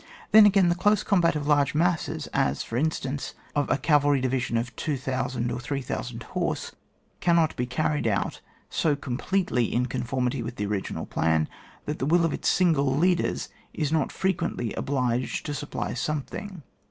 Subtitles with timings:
[0.31, 4.57] Then again, the dose combat of large masses, as, for in stance,'of a cavalry division
[4.57, 6.71] of 2,000 or 3,000 horse,
[7.19, 11.47] cannot be carried out so com pletely in conformity with the original plan
[11.85, 16.63] that the will of its single leaders is not frequently obliged to supply some thing.